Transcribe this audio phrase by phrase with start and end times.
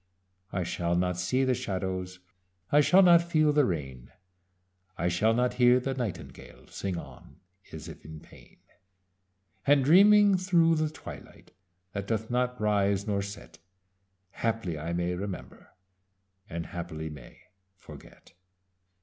[0.51, 2.21] "I shall not see the shadows.
[2.71, 4.09] I shall not feel the rain.
[4.97, 7.39] I shall not hear the nightingale Sing on,
[7.71, 8.57] as if in pain:
[9.67, 11.51] And dreaming through the twilight
[11.93, 13.59] That doth not rise nor set,
[14.31, 15.69] Haply I may remember,
[16.49, 17.41] And haply may
[17.75, 18.33] forget."